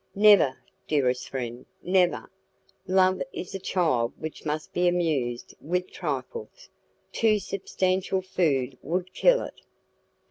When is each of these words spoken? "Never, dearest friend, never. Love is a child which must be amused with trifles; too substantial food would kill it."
"Never, 0.15 0.57
dearest 0.87 1.29
friend, 1.29 1.67
never. 1.83 2.31
Love 2.87 3.21
is 3.31 3.53
a 3.53 3.59
child 3.59 4.13
which 4.17 4.47
must 4.47 4.73
be 4.73 4.87
amused 4.87 5.53
with 5.61 5.91
trifles; 5.91 6.69
too 7.11 7.37
substantial 7.37 8.23
food 8.23 8.79
would 8.81 9.13
kill 9.13 9.43
it." 9.43 9.61